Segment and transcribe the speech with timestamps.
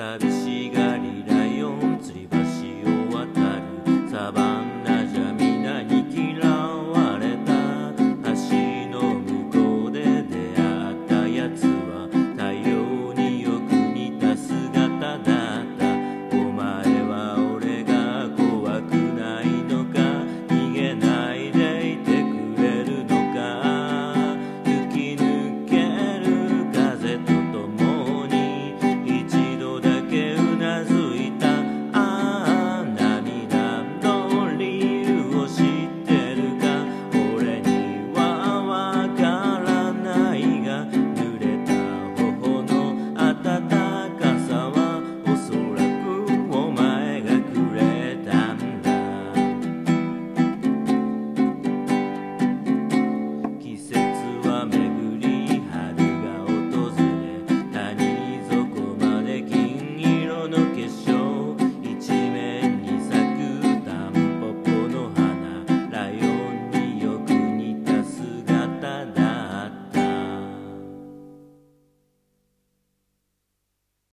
[0.00, 1.29] 寂しがりな